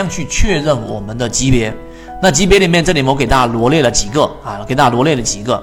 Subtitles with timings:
[0.00, 1.72] 样去确认我们的级别？
[2.22, 5.62] 那级别里面，这里我给大家罗列了几个啊，给大家罗列了几个，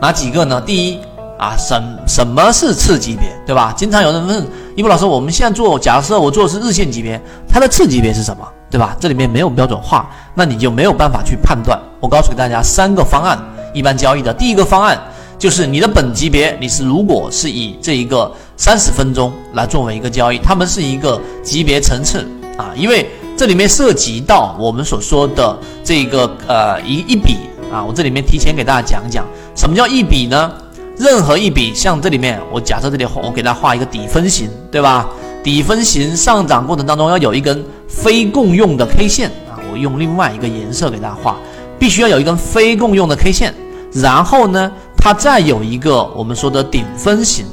[0.00, 0.60] 哪几个呢？
[0.60, 0.98] 第一
[1.38, 3.72] 啊，什什么是次级别，对吧？
[3.76, 8.96] 经常有人问一博老师，我们现在做，假设我做的是日线级别，它的次级别是什么，对吧？
[8.98, 11.78] 这里面没有标准化，那你就没有办法去判断。
[12.00, 13.38] 我告诉给大家三个方案，
[13.72, 14.98] 一般交易的第一个方案
[15.38, 22.26] 就是你的本级别，你是如果是以这一个三十分钟来作为一个交易，他们是一个级别层次
[22.60, 27.36] 啊，因为这里面涉及到我们所说的这个呃一一笔
[27.72, 29.24] 啊，我这里面提前给大家讲讲。
[29.56, 30.52] 什么叫一笔呢？
[30.98, 35.08] 任何一笔，像这里面，我假设这里我给大家画一个底分型，对吧？
[35.42, 41.38] 底分型上涨过程当中要有一根非共用的 K 线啊，我用另外一个颜色给大家画，
[41.78, 43.54] 必须要有一根非共用的 K 线，
[43.94, 47.46] 然后呢，它再有一个我们说的顶分型，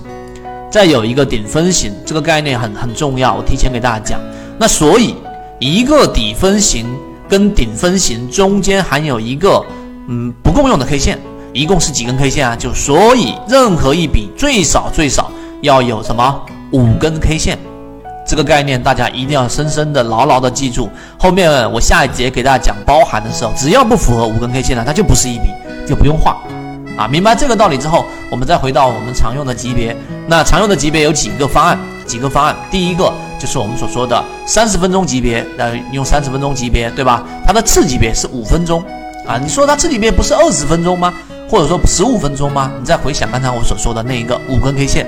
[0.70, 4.20] 再有一个顶分型，这个概念很很重要，我提前给大家讲。
[4.58, 5.16] 那所以
[5.60, 6.86] 一个底分型
[7.30, 9.64] 跟顶分型中间还有一个
[10.08, 11.20] 嗯不共用的 K 线。
[11.54, 12.56] 一共是几根 K 线啊？
[12.56, 16.40] 就所以任何一笔最少最少要有什么
[16.72, 17.58] 五根 K 线，
[18.28, 20.88] 这个概念大家一定要深深的牢牢的记住。
[21.18, 25.50] 后面我下一节给大家讲包含的时候，只要不符合五根 K 线的，它就不是一笔，
[25.88, 26.38] 就不用画
[26.96, 27.08] 啊。
[27.08, 29.98] 明白这个道理之后，我们再回到我们常用的级别。
[30.28, 31.80] 那常用的级别有几个方案？
[32.08, 32.56] 几个方案？
[32.72, 37.24] 第一个就是我们所说的三十分钟级别，呃，用三十分钟级别，对吧？
[37.46, 38.82] 它的次级别是五分钟
[39.28, 39.38] 啊。
[39.38, 41.14] 你说它次级别不是二十分钟吗？
[41.50, 42.72] 或者说十五分钟吗？
[42.80, 45.06] 你再回想刚才我所说的那一个五根 K 线，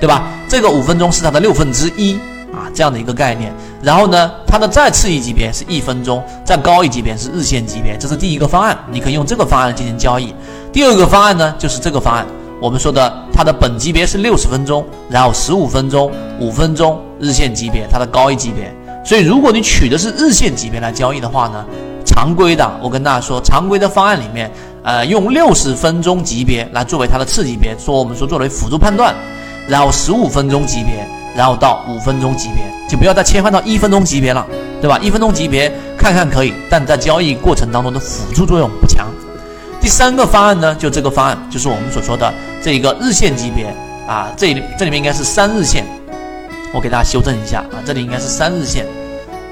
[0.00, 0.24] 对吧？
[0.48, 2.14] 这个五分钟是它的六分之一
[2.52, 3.52] 啊，这样的一个概念。
[3.82, 10.34] 然后呢，它的再次一级别是一分钟，再高一级别是日线级别，这是第一个方案，你可以用这个方案进行交易。
[10.72, 12.26] 第二个方案呢，就是这个方案，
[12.60, 18.72] 我们说的它的本级别是六十分钟，然后十五分钟、五分钟日线级别，它的高一级别。
[19.04, 21.64] 所以如果你取的是日线级别来交易的话呢，
[22.04, 24.50] 常规的，我跟大家说，常规的方案里面。
[24.82, 29.14] 呃，用六十分钟级别来作为它的次级别，说我们说作为辅助判断，
[29.68, 31.06] 然后十五分钟级别，
[31.36, 34.46] 然后到五分钟级别，就不要再切换到一分钟级别了，
[34.80, 34.98] 对吧？
[35.02, 39.06] 一分钟级别看看可以，但在交易过程当中的辅助作用不强。
[39.80, 42.32] 第三个方案呢，就这个方案，就是我们所说的
[42.62, 43.74] 这一个日线级别。
[44.06, 45.86] 啊，这里这里面应该是三日线，
[46.74, 48.84] 我给大家修正一下啊，这里应该是三日线，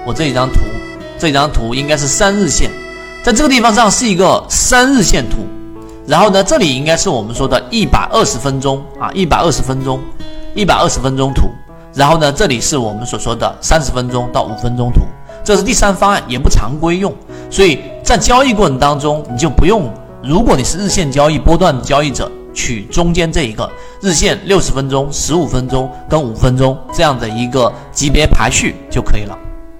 [0.05, 0.59] 我这一张图，
[1.17, 2.69] 这一张图应该是三日线。
[3.23, 5.47] 在这个地方上是一个三日线图，
[6.09, 10.01] 然后呢，这里应该是我们说的一百二十分钟啊，一百二十分钟，
[10.57, 11.43] 一百二十分钟图，
[11.95, 15.03] 然后呢，这里是我们所说的三十分钟到五分钟图，
[15.45, 17.15] 这是第三方案，也不常规用，
[17.49, 19.89] 所以在交易过程当中，你就不用，
[20.29, 23.67] 如果你是日线交易波段交易者，取中间这一个
[24.03, 29.35] 日线六十分钟、十五分钟跟五分钟这样的一个级别排序就可以了，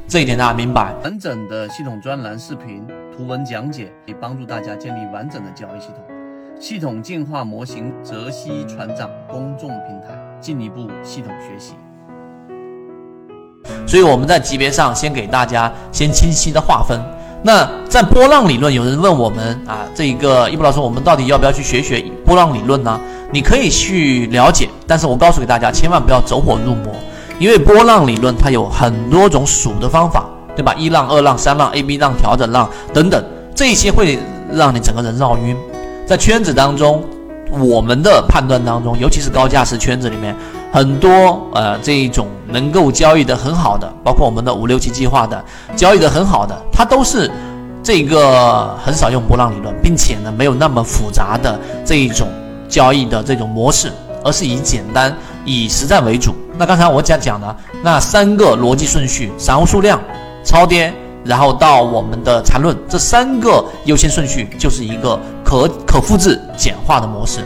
[0.09, 0.95] 这一点大家明白？
[1.05, 2.83] 完整的系统专栏视频。
[3.15, 5.97] 图文讲解可以帮助大家建立完整的交易系统，
[6.59, 11.75] 系统进化模型泽西船长公众平台，进一步系统学习。
[13.87, 16.99] 所以我们在级别上先给大家先清晰的划分。
[17.43, 23.01] 那在波浪理论，有人问我们啊，这一个一博老师，我们到底要不要去学学波浪理论呢？
[23.33, 26.95] 你可以去了解，但是我告诉给大家，千万不要走火入魔，
[27.39, 30.25] 因为波浪理论它有很多种数的方法。
[30.57, 30.75] 对吧？
[30.77, 33.25] 一浪、二浪、三浪、A、B 浪、调整浪等等，
[33.55, 34.19] 这些会
[34.51, 35.57] 让你整个人绕晕。
[36.05, 37.05] 在圈子当中，
[37.61, 40.35] 我们的判断当中，尤其是高价值圈子里面，
[40.73, 45.43] 很多呃这一种能够交易的很好的，包括我们的五六七计划的
[45.77, 47.31] 交易的很好的，它都是
[47.83, 52.29] 这个很少用波浪理论，并且呢没有那么复杂的这一种
[52.69, 53.91] 交易的这种模式，
[54.25, 56.35] 而是以简单、以实战为主。
[56.59, 60.01] 那刚才我讲讲的那三个逻辑顺序，散户数量。
[60.45, 60.91] 超跌，
[61.25, 67.41] 然后到我们的缠论，这三个优先顺序就是一个可可复制简化的模式。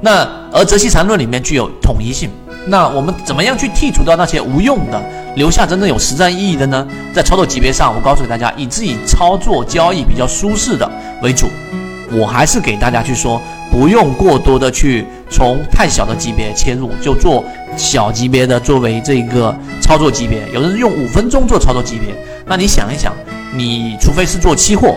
[0.00, 2.30] 那而泽西缠论里面具有统一性。
[2.68, 5.00] 那我们怎么样去剔除掉那些无用的，
[5.36, 6.86] 留下真正有实战意义的呢？
[7.14, 10.90] 在操作级别上，我告诉给大家，以自己操作交易比较舒适的
[11.22, 11.48] 为主。
[12.12, 13.40] 我还是给大家去说，
[13.70, 17.44] 不用过多的去从太小的级别切入，就做
[17.76, 20.48] 小级别的作为这个操作级别。
[20.52, 22.14] 有的人用五分钟做操作级别。
[22.44, 23.12] 那你想一想，
[23.54, 24.96] 你除非是做期货，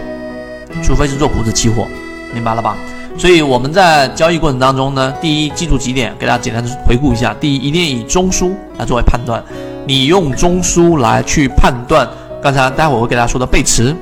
[0.84, 1.88] 除非是做股指期货，
[2.34, 2.78] 明白了吧？
[3.20, 7.36] 所以我们在交易过程当中呢，第一，记住几点，给大家简单回顾一下。
[7.38, 9.44] 第一，一定以中枢来作为判断，
[9.86, 12.08] 你用中枢来去判断。
[12.42, 13.94] 刚才待会我会给大家说的背驰，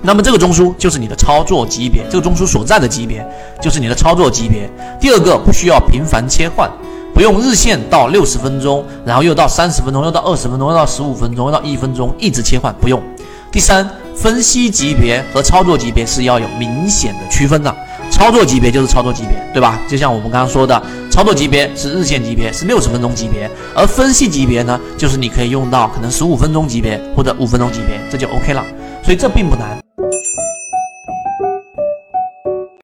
[0.00, 3.22] 那么这个中枢就是你的操作级别，这个中枢所在的级别
[3.60, 4.66] 就是你的操作级别。
[4.98, 6.70] 第二个，不需要频繁切换。
[7.12, 13.02] 不用日线到六十分钟，然后又到三十分钟，又到二十分钟，又到十五分钟，又到一分钟，一直切换不用。
[13.52, 17.76] 第三，分析级别和操作级别是要有明显的区分的。
[18.18, 19.80] 操作级别就是操作级别，对吧？
[19.88, 28.62] 就像我们刚刚说的，操作级别是日线级别，是六十分钟级别，而分析级别呢，就是你可以用到可能十五分钟级别或者五分钟级别，这就 OK 了。
[29.04, 29.78] 所以这并不难。